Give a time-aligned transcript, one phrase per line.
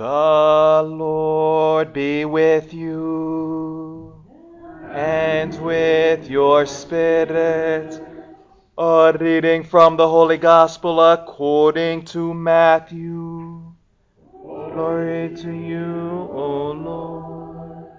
[0.00, 4.14] The Lord be with you
[4.94, 8.00] and with your spirit.
[8.78, 13.74] A reading from the Holy Gospel according to Matthew.
[14.42, 17.92] Glory to you, O Lord.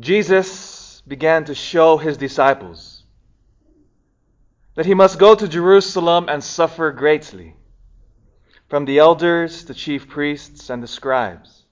[0.00, 2.97] Jesus began to show his disciples
[4.78, 7.56] that he must go to Jerusalem and suffer greatly
[8.68, 11.64] from the elders, the chief priests, and the scribes,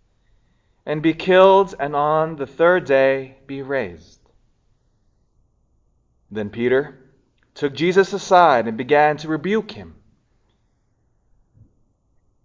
[0.85, 4.19] and be killed, and on the third day be raised.
[6.33, 6.99] Then Peter
[7.55, 9.95] took Jesus aside and began to rebuke him.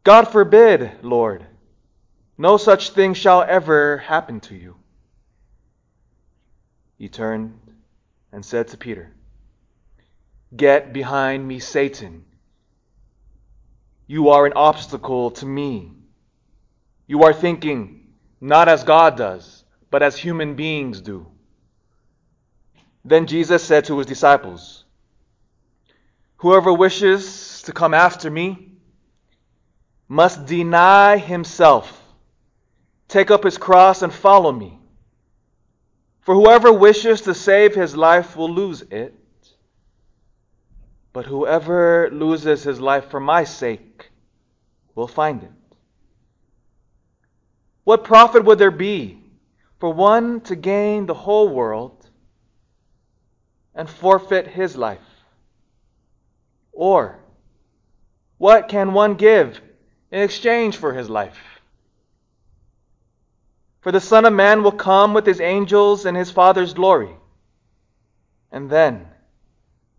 [0.03, 1.43] God forbid, Lord,
[2.37, 4.75] no such thing shall ever happen to you.
[6.99, 7.59] He turned
[8.31, 9.11] and said to Peter,
[10.55, 12.25] Get behind me, Satan.
[14.07, 15.93] You are an obstacle to me.
[17.07, 18.07] You are thinking
[18.41, 21.27] not as God does, but as human beings do.
[23.05, 24.83] Then Jesus said to his disciples,
[26.37, 28.73] Whoever wishes to come after me
[30.07, 32.01] must deny himself,
[33.07, 34.79] take up his cross, and follow me.
[36.21, 39.15] For whoever wishes to save his life will lose it.
[41.13, 44.11] But whoever loses his life for my sake
[44.95, 45.51] will find it.
[47.83, 49.21] What profit would there be
[49.79, 52.07] for one to gain the whole world
[53.75, 54.99] and forfeit his life?
[56.71, 57.19] Or
[58.37, 59.59] what can one give
[60.11, 61.61] in exchange for his life?
[63.81, 67.15] For the Son of Man will come with his angels in his Father's glory,
[68.51, 69.07] and then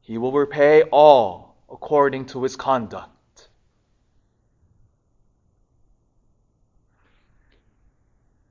[0.03, 3.49] he will repay all according to his conduct.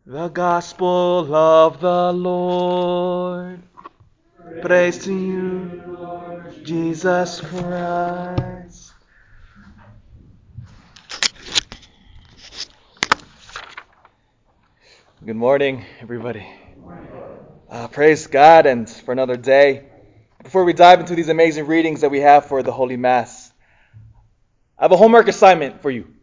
[0.06, 3.62] The Gospel of the Lord.
[4.62, 5.84] Praise to you,
[6.64, 8.94] Jesus Christ.
[15.24, 16.47] Good morning, everybody.
[17.70, 19.91] Uh, praise God and for another day.
[20.52, 23.54] Before we dive into these amazing readings that we have for the Holy Mass,
[24.78, 26.14] I have a homework assignment for you.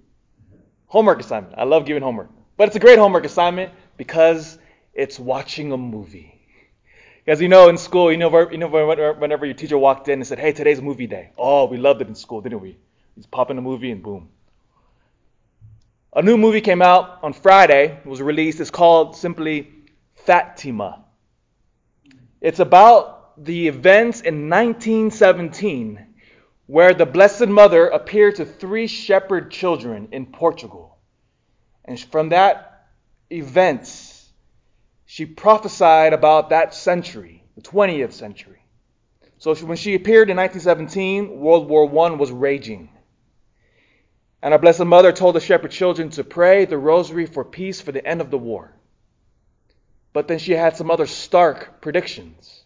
[0.87, 1.55] Homework assignment.
[1.57, 2.29] I love giving homework.
[2.59, 4.59] But it's a great homework assignment because
[4.93, 6.39] it's watching a movie.
[7.27, 10.27] As you know, in school, you know, you know, whenever your teacher walked in and
[10.27, 12.77] said, "Hey, today's movie day." Oh, we loved it in school, didn't we?
[13.17, 14.29] Just pop in a movie and boom.
[16.13, 17.99] A new movie came out on Friday.
[18.05, 18.61] It was released.
[18.61, 19.73] It's called simply
[20.17, 21.03] Fatima.
[22.43, 26.07] It's about the events in 1917
[26.67, 30.99] where the Blessed Mother appeared to three shepherd children in Portugal.
[31.85, 32.89] And from that
[33.31, 33.89] event,
[35.07, 38.63] she prophesied about that century, the 20th century.
[39.39, 42.91] So when she appeared in 1917, World War I was raging.
[44.43, 47.93] And our Blessed Mother told the shepherd children to pray the rosary for peace for
[47.93, 48.75] the end of the war.
[50.13, 52.65] But then she had some other stark predictions.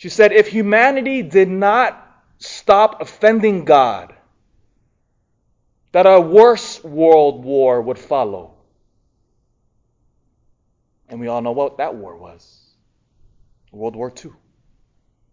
[0.00, 1.92] She said if humanity did not
[2.38, 4.14] stop offending God,
[5.92, 8.54] that a worse world war would follow.
[11.10, 12.62] And we all know what that war was
[13.72, 14.30] World War II.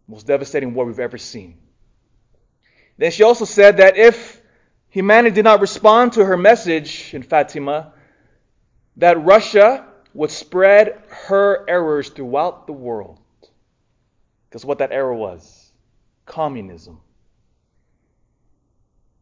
[0.05, 1.57] Most devastating war we've ever seen.
[2.97, 4.41] Then she also said that if
[4.89, 7.93] humanity did not respond to her message in Fatima,
[8.97, 13.21] that Russia would spread her errors throughout the world.
[14.49, 15.71] Because what that error was
[16.25, 16.99] communism.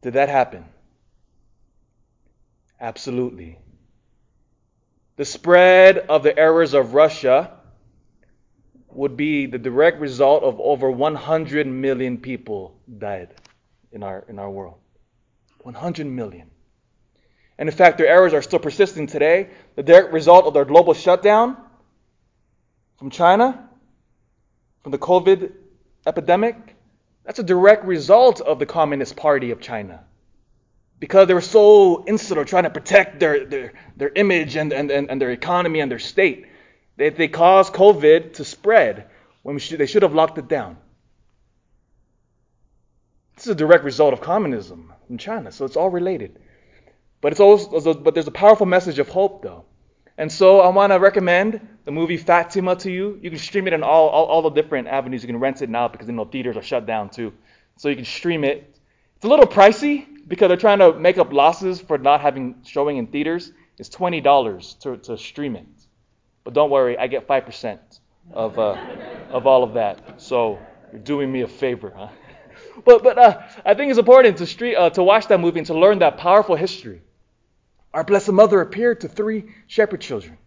[0.02, 0.66] Did that happen?
[2.80, 3.58] Absolutely.
[5.16, 7.52] The spread of the errors of Russia
[8.90, 13.34] would be the direct result of over 100 million people died
[13.91, 14.78] in our, in our world.
[15.61, 16.50] 100 million.
[17.58, 19.50] And in fact, their errors are still persisting today.
[19.76, 21.58] The direct result of their global shutdown
[22.97, 23.65] from China,
[24.85, 25.52] from the COVID
[26.05, 26.55] epidemic,
[27.23, 30.03] that's a direct result of the Communist Party of China
[30.99, 35.20] because they were so insular, trying to protect their, their, their image and, and, and,
[35.20, 36.46] their economy and their state,
[36.97, 39.08] they, they caused COVID to spread
[39.41, 40.78] when should, they should have locked it down.
[43.38, 46.38] This is a direct result of communism in China, so it's all related.
[47.22, 49.66] But it's also, but there's a powerful message of hope, though.
[50.17, 53.20] And so I want to recommend the movie Fatima to you.
[53.22, 55.23] You can stream it in all, all, all the different avenues.
[55.23, 57.34] You can rent it now because you know theaters are shut down too.
[57.78, 58.76] so you can stream it.
[59.17, 62.97] It's a little pricey because they're trying to make up losses for not having showing
[62.97, 63.52] in theaters.
[63.78, 65.67] It's twenty dollars to, to stream it.
[66.46, 67.82] But don't worry, I get five percent
[68.32, 68.78] of uh,
[69.32, 70.22] of all of that.
[70.22, 70.59] So
[70.91, 72.09] you're doing me a favor, huh?
[72.85, 75.67] But but uh, I think it's important to street, uh, to watch that movie and
[75.67, 77.02] to learn that powerful history.
[77.96, 80.38] Our Blessed Mother appeared to three shepherd children,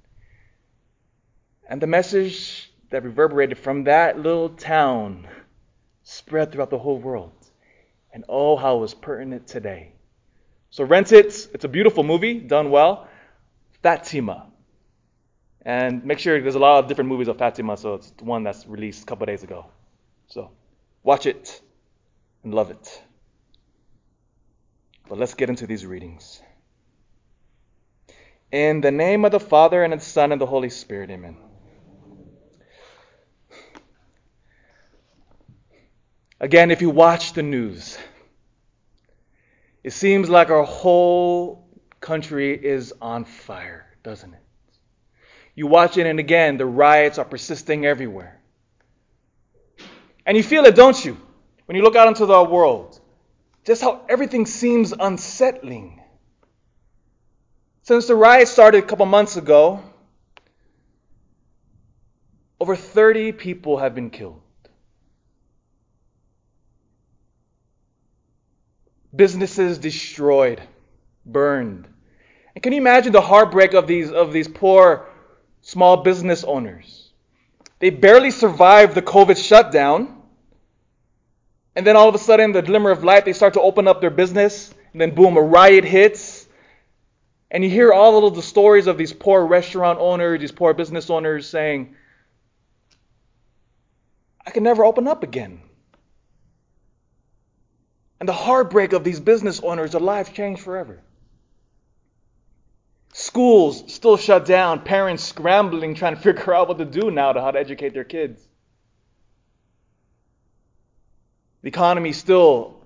[1.67, 5.27] and the message that reverberated from that little town
[6.03, 7.33] spread throughout the whole world.
[8.13, 9.93] And oh, how it was pertinent today.
[10.69, 11.49] So rent it.
[11.55, 13.09] It's a beautiful movie, done well.
[13.83, 14.49] Fatima.
[15.63, 18.43] And make sure there's a lot of different movies of Fatima, so it's the one
[18.43, 19.65] that's released a couple days ago.
[20.27, 20.51] So
[21.03, 21.63] watch it
[22.45, 23.03] and love it.
[25.09, 26.43] But let's get into these readings.
[28.51, 31.37] In the name of the Father, and of the Son, and the Holy Spirit, amen.
[36.41, 37.99] Again, if you watch the news,
[39.85, 41.69] it seems like our whole
[42.01, 44.41] country is on fire, doesn't it?
[45.55, 48.41] You watch it, and again, the riots are persisting everywhere.
[50.25, 51.19] And you feel it, don't you?
[51.67, 52.99] When you look out into the world,
[53.67, 55.98] just how everything seems unsettling.
[57.89, 59.83] Since the riot started a couple months ago,
[62.61, 64.43] over 30 people have been killed.
[69.17, 70.61] businesses destroyed,
[71.25, 71.89] burned.
[72.55, 75.09] And can you imagine the heartbreak of these, of these poor
[75.63, 77.11] small business owners?
[77.79, 80.15] They barely survived the COVID shutdown.
[81.75, 84.03] And then all of a sudden, the glimmer of light, they start to open up
[84.03, 84.75] their business.
[84.93, 86.38] And then, boom, a riot hits.
[87.51, 91.09] And you hear all of the stories of these poor restaurant owners, these poor business
[91.09, 91.95] owners saying,
[94.47, 95.61] I can never open up again.
[98.21, 101.01] And the heartbreak of these business owners, their lives changed forever.
[103.13, 107.41] Schools still shut down, parents scrambling, trying to figure out what to do now to
[107.41, 108.41] how to educate their kids.
[111.63, 112.77] The economy still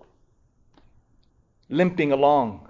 [1.68, 2.68] limping along.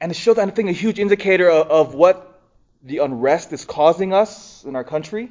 [0.00, 2.40] And it showed, I think, a huge indicator of, of what
[2.82, 5.30] the unrest is causing us in our country.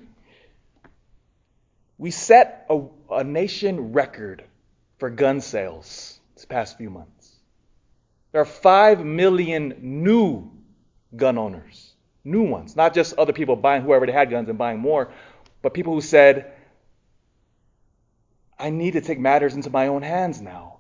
[1.98, 4.44] We set a, a nation record
[4.98, 7.32] for gun sales this past few months.
[8.32, 10.52] There are 5 million new
[11.16, 14.80] gun owners, new ones, not just other people buying whoever they had guns and buying
[14.80, 15.12] more,
[15.62, 16.52] but people who said,
[18.60, 20.80] I need to take matters into my own hands now.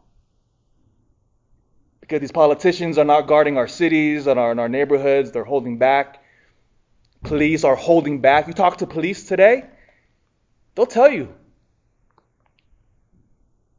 [2.06, 5.80] Because these politicians are not guarding our cities and our, and our neighborhoods, they're holding
[5.80, 6.24] back.
[7.24, 8.46] Police are holding back.
[8.46, 9.66] You talk to police today,
[10.75, 11.34] they'll tell you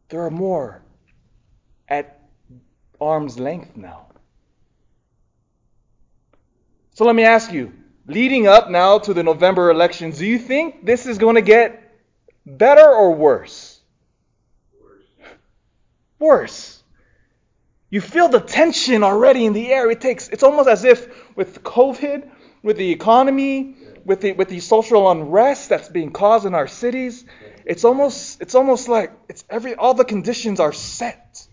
[0.08, 0.82] there are more
[1.88, 2.20] at
[3.00, 4.08] arm's length now.
[6.94, 7.72] So let me ask you,
[8.08, 11.96] leading up now to the November elections, do you think this is going to get
[12.44, 13.78] better or worse?
[14.80, 15.04] Worse.
[16.18, 16.75] Worse.
[17.96, 19.90] You feel the tension already in the air.
[19.90, 22.28] It takes it's almost as if with COVID,
[22.62, 27.24] with the economy, with the with the social unrest that's being caused in our cities,
[27.64, 31.48] it's almost it's almost like it's every all the conditions are set.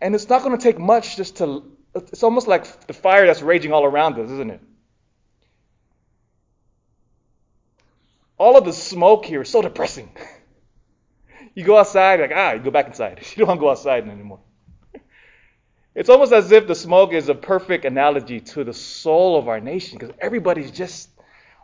[0.00, 3.42] And it's not going to take much just to it's almost like the fire that's
[3.42, 4.60] raging all around us, isn't it?
[8.38, 10.16] All of the smoke here is so depressing.
[11.56, 13.26] you go outside, like, ah, you go back inside.
[13.30, 14.38] You don't want to go outside anymore.
[15.94, 19.60] It's almost as if the smoke is a perfect analogy to the soul of our
[19.60, 21.10] nation because everybody's just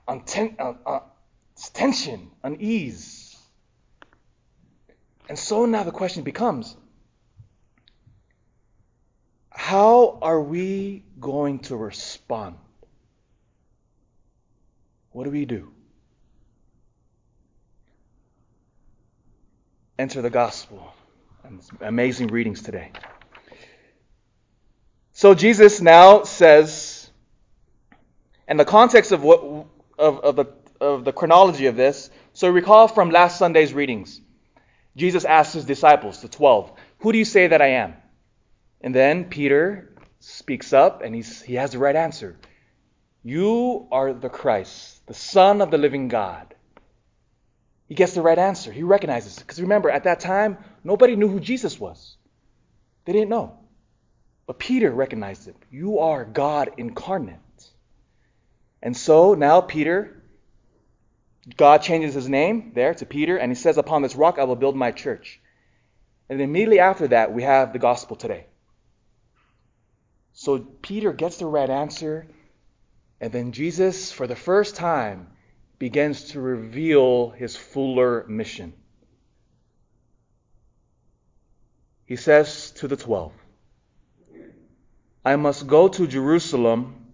[0.07, 1.03] on, ten, on, on
[1.73, 3.37] tension, unease.
[5.29, 6.77] And so now the question becomes
[9.51, 12.57] how are we going to respond?
[15.11, 15.73] What do we do?
[19.99, 20.95] Enter the gospel.
[21.45, 22.93] And amazing readings today.
[25.19, 27.11] So Jesus now says,
[28.47, 29.41] and the context of what
[29.99, 30.45] of, of the
[30.81, 32.09] of the chronology of this.
[32.35, 34.21] So recall from last Sunday's readings.
[34.95, 37.95] Jesus asked his disciples, the 12, Who do you say that I am?
[38.81, 42.39] And then Peter speaks up and he's, he has the right answer.
[43.25, 46.55] You are the Christ, the Son of the living God.
[47.89, 48.71] He gets the right answer.
[48.71, 49.41] He recognizes it.
[49.41, 52.17] Because remember, at that time, nobody knew who Jesus was.
[53.05, 53.58] They didn't know.
[54.49, 55.55] But Peter recognized him.
[55.71, 57.39] You are God incarnate.
[58.83, 60.19] And so now Peter
[61.57, 64.57] God changes his name there to Peter, and he says, Upon this rock I will
[64.57, 65.41] build my church.
[66.29, 68.47] And immediately after that, we have the gospel today.
[70.33, 72.27] So Peter gets the right answer,
[73.21, 75.29] and then Jesus, for the first time,
[75.79, 78.73] begins to reveal his fuller mission.
[82.05, 83.33] He says to the twelve,
[85.29, 87.13] I must go to Jerusalem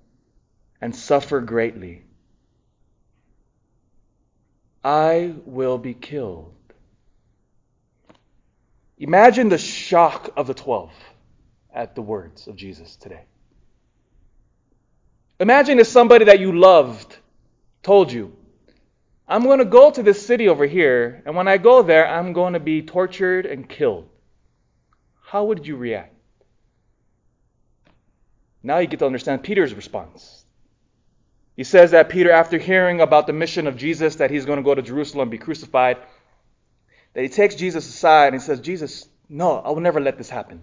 [0.80, 2.04] and suffer greatly.
[4.84, 6.54] I will be killed.
[8.98, 10.92] Imagine the shock of the twelve
[11.74, 13.24] at the words of Jesus today.
[15.40, 17.16] Imagine if somebody that you loved
[17.82, 18.36] told you,
[19.26, 22.32] I'm going to go to this city over here, and when I go there, I'm
[22.32, 24.08] going to be tortured and killed.
[25.20, 26.13] How would you react?
[28.64, 30.42] Now you get to understand Peter's response.
[31.54, 34.62] He says that Peter, after hearing about the mission of Jesus, that he's going to
[34.64, 35.98] go to Jerusalem and be crucified,
[37.12, 40.62] that he takes Jesus aside and says, Jesus, no, I will never let this happen.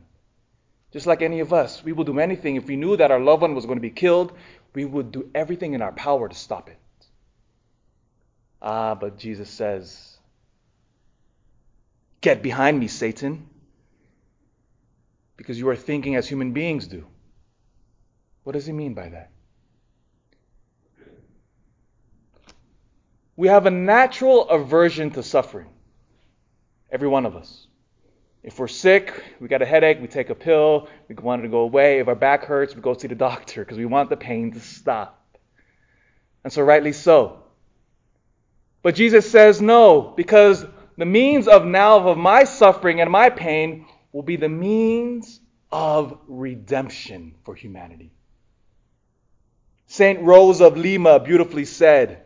[0.91, 2.55] Just like any of us, we will do anything.
[2.55, 4.34] If we knew that our loved one was going to be killed,
[4.74, 6.77] we would do everything in our power to stop it.
[8.62, 10.17] Ah, but Jesus says,
[12.20, 13.48] Get behind me, Satan,
[15.38, 17.05] because you are thinking as human beings do.
[18.51, 19.31] What does he mean by that?
[23.38, 25.70] We have a natural aversion to suffering.
[26.91, 27.67] Every one of us.
[28.43, 31.48] If we're sick, we got a headache, we take a pill, we want it to
[31.48, 32.00] go away.
[32.00, 34.60] If our back hurts, we go see the doctor because we want the pain to
[34.60, 35.38] stop.
[36.43, 37.43] And so, rightly so.
[38.84, 40.65] But Jesus says no, because
[40.98, 45.39] the means of now of my suffering and my pain will be the means
[45.72, 48.12] of redemption for humanity.
[49.91, 50.21] St.
[50.21, 52.21] Rose of Lima beautifully said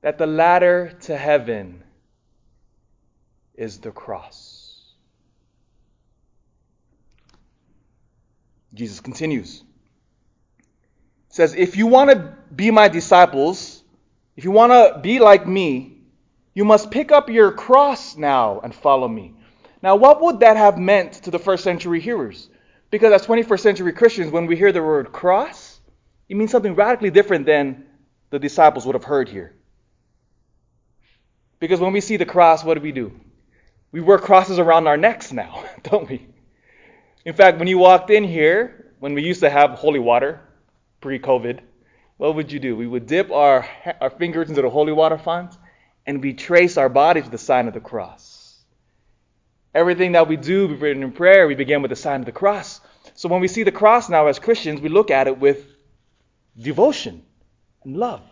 [0.00, 1.84] that the ladder to heaven
[3.54, 4.82] is the cross.
[8.74, 9.62] Jesus continues.
[11.28, 13.84] says, If you want to be my disciples,
[14.36, 15.98] if you want to be like me,
[16.54, 19.36] you must pick up your cross now and follow me.
[19.80, 22.50] Now, what would that have meant to the first century hearers?
[22.90, 25.63] Because as 21st century Christians, when we hear the word cross,
[26.28, 27.84] it means something radically different than
[28.30, 29.54] the disciples would have heard here.
[31.60, 33.12] Because when we see the cross, what do we do?
[33.92, 36.26] We wear crosses around our necks now, don't we?
[37.24, 40.40] In fact, when you walked in here, when we used to have holy water,
[41.00, 41.60] pre COVID,
[42.16, 42.76] what would you do?
[42.76, 43.68] We would dip our,
[44.00, 45.56] our fingers into the holy water font
[46.06, 48.62] and we trace our body to the sign of the cross.
[49.74, 52.80] Everything that we do before in prayer, we begin with the sign of the cross.
[53.14, 55.66] So when we see the cross now as Christians, we look at it with
[56.58, 57.22] devotion
[57.84, 58.22] and love.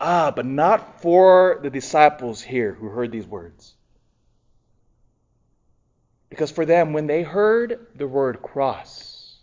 [0.00, 3.74] Ah, but not for the disciples here who heard these words.
[6.28, 9.36] Because for them, when they heard the word cross,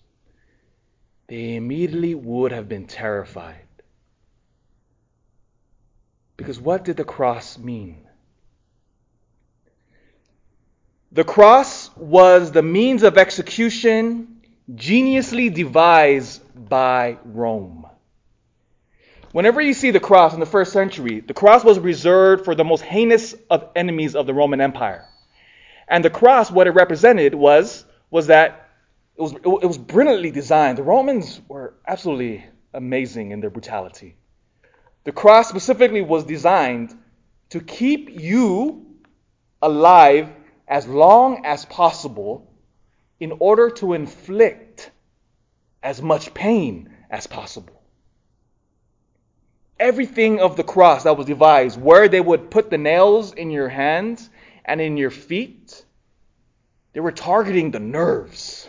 [1.27, 3.67] they immediately would have been terrified.
[6.35, 8.07] Because what did the cross mean?
[11.11, 14.38] The cross was the means of execution
[14.75, 17.87] geniusly devised by Rome.
[19.31, 22.63] Whenever you see the cross in the first century, the cross was reserved for the
[22.63, 25.05] most heinous of enemies of the Roman Empire.
[25.87, 28.69] And the cross, what it represented was, was that
[29.15, 30.77] it was, it was brilliantly designed.
[30.77, 34.15] The Romans were absolutely amazing in their brutality.
[35.03, 36.95] The cross specifically was designed
[37.49, 38.85] to keep you
[39.61, 40.29] alive
[40.67, 42.48] as long as possible
[43.19, 44.91] in order to inflict
[45.83, 47.79] as much pain as possible
[49.79, 53.69] everything of the cross that was devised, where they would put the nails in your
[53.69, 54.29] hands
[54.65, 55.85] and in your feet,
[56.93, 58.67] they were targeting the nerves.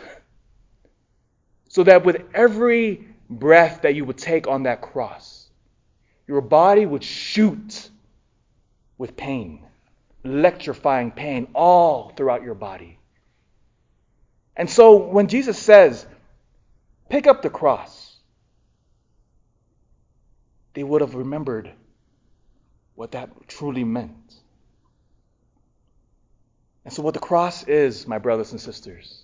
[1.69, 5.49] So that with every breath that you would take on that cross,
[6.27, 7.89] your body would shoot
[8.97, 9.63] with pain,
[10.23, 12.97] electrifying pain all throughout your body.
[14.61, 16.05] And so when Jesus says,
[17.09, 18.15] pick up the cross,
[20.75, 21.71] they would have remembered
[22.93, 24.35] what that truly meant.
[26.85, 29.23] And so, what the cross is, my brothers and sisters,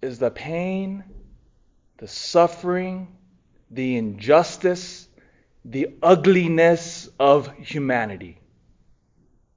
[0.00, 1.02] is the pain,
[1.96, 3.08] the suffering,
[3.72, 5.08] the injustice,
[5.64, 8.38] the ugliness of humanity.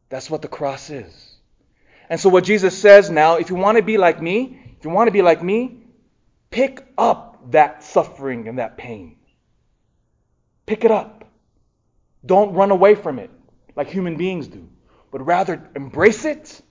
[0.09, 1.34] That's what the cross is.
[2.09, 4.91] And so, what Jesus says now, if you want to be like me, if you
[4.91, 5.83] want to be like me,
[6.51, 9.17] pick up that suffering and that pain.
[10.65, 11.25] Pick it up.
[12.25, 13.29] Don't run away from it
[13.75, 14.67] like human beings do,
[15.11, 16.61] but rather embrace it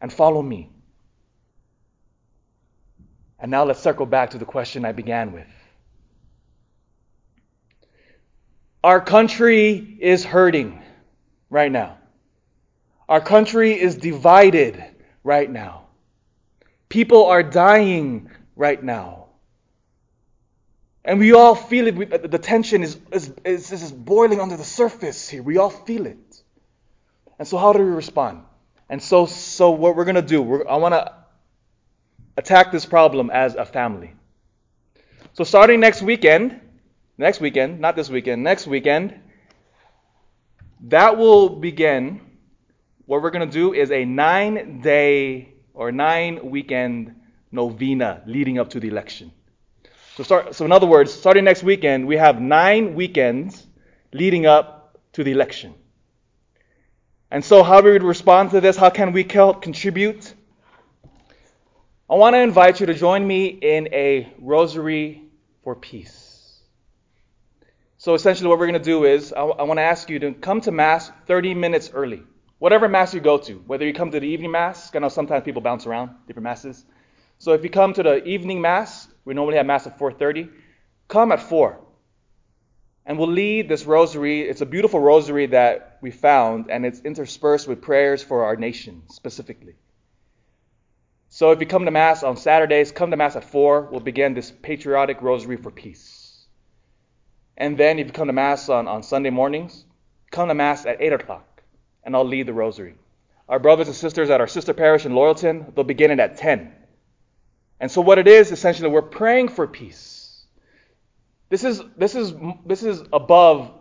[0.00, 0.70] and follow me.
[3.38, 5.46] And now let's circle back to the question I began with.
[8.84, 10.82] Our country is hurting
[11.48, 11.99] right now.
[13.10, 14.82] Our country is divided
[15.24, 15.88] right now.
[16.88, 19.26] People are dying right now.
[21.04, 22.30] And we all feel it.
[22.30, 25.42] The tension is, is, is, is boiling under the surface here.
[25.42, 26.42] We all feel it.
[27.36, 28.44] And so, how do we respond?
[28.88, 31.12] And so, so what we're going to do, I want to
[32.36, 34.12] attack this problem as a family.
[35.32, 36.60] So, starting next weekend,
[37.18, 39.18] next weekend, not this weekend, next weekend,
[40.82, 42.20] that will begin.
[43.10, 47.16] What we're going to do is a nine day or nine weekend
[47.50, 49.32] novena leading up to the election.
[50.14, 53.66] So, start, so in other words, starting next weekend, we have nine weekends
[54.12, 55.74] leading up to the election.
[57.32, 58.76] And so, how we respond to this?
[58.76, 60.32] How can we help contribute?
[62.08, 65.24] I want to invite you to join me in a rosary
[65.64, 66.60] for peace.
[67.98, 70.32] So, essentially, what we're going to do is I, I want to ask you to
[70.32, 72.22] come to Mass 30 minutes early.
[72.60, 75.44] Whatever Mass you go to, whether you come to the evening Mass, I know sometimes
[75.44, 76.84] people bounce around different Masses.
[77.38, 80.50] So, if you come to the evening Mass, we normally have Mass at 4:30.
[81.08, 81.80] Come at 4.
[83.06, 84.42] And we'll lead this rosary.
[84.42, 89.04] It's a beautiful rosary that we found, and it's interspersed with prayers for our nation
[89.08, 89.76] specifically.
[91.30, 93.88] So if you come to Mass on Saturdays, come to Mass at 4.
[93.90, 96.44] We'll begin this patriotic rosary for peace.
[97.56, 99.86] And then if you come to Mass on, on Sunday mornings,
[100.30, 101.46] come to Mass at 8 o'clock,
[102.04, 102.94] and I'll lead the rosary.
[103.48, 106.72] Our brothers and sisters at our sister parish in Loyalton, they'll begin it at 10.
[107.80, 110.44] And so what it is, essentially, we're praying for peace.
[111.48, 112.32] This is, this is,
[112.64, 113.72] this is above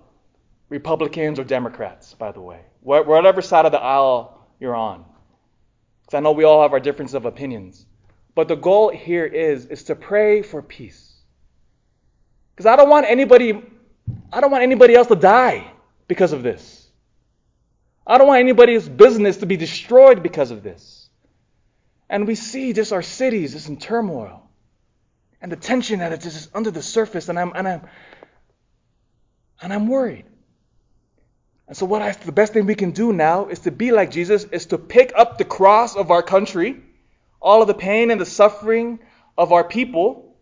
[0.70, 2.62] Republicans or Democrats, by the way.
[2.82, 5.06] Whatever side of the aisle you're on.
[6.02, 7.86] Because I know we all have our differences of opinions.
[8.36, 11.14] But the goal here is, is to pray for peace.
[12.56, 13.62] Because I don't want anybody,
[14.32, 15.72] I don't want anybody else to die
[16.08, 16.79] because of this.
[18.10, 21.08] I don't want anybody's business to be destroyed because of this.
[22.10, 24.50] And we see just our cities just in turmoil.
[25.40, 27.82] And the tension that is just under the surface, and I'm and I'm
[29.62, 30.26] and I'm worried.
[31.68, 34.10] And so, what I, the best thing we can do now is to be like
[34.10, 36.82] Jesus, is to pick up the cross of our country,
[37.40, 39.00] all of the pain and the suffering
[39.38, 40.36] of our people.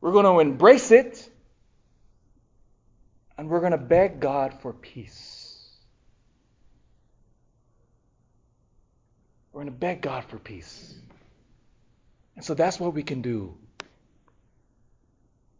[0.00, 1.30] We're going to embrace it,
[3.38, 5.41] and we're going to beg God for peace.
[9.52, 10.94] We're going to beg God for peace.
[12.36, 13.56] And so that's what we can do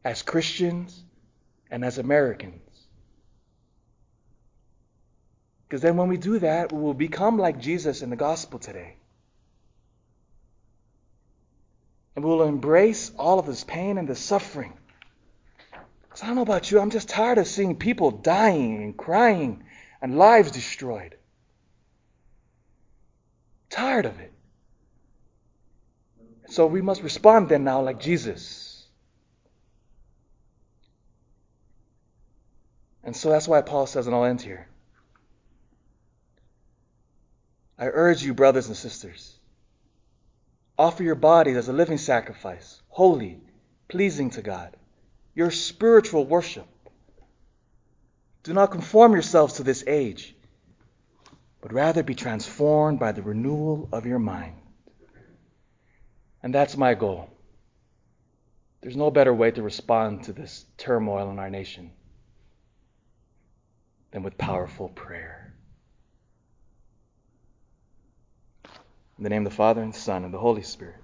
[0.04, 1.02] as Christians
[1.70, 2.60] and as Americans.
[5.68, 8.96] Because then when we do that, we will become like Jesus in the gospel today.
[12.14, 14.74] And we will embrace all of this pain and this suffering.
[16.02, 19.64] Because I don't know about you, I'm just tired of seeing people dying and crying
[20.02, 21.16] and lives destroyed.
[23.72, 24.30] Tired of it.
[26.48, 28.86] So we must respond then now like Jesus.
[33.02, 34.68] And so that's why Paul says, and I'll end here.
[37.78, 39.38] I urge you, brothers and sisters,
[40.78, 43.40] offer your bodies as a living sacrifice, holy,
[43.88, 44.76] pleasing to God,
[45.34, 46.68] your spiritual worship.
[48.42, 50.36] Do not conform yourselves to this age,
[51.62, 54.56] but rather be transformed by the renewal of your mind.
[56.42, 57.30] And that's my goal.
[58.80, 61.92] There's no better way to respond to this turmoil in our nation
[64.10, 65.54] than with powerful prayer.
[69.18, 71.01] In the name of the Father, and the Son, and the Holy Spirit.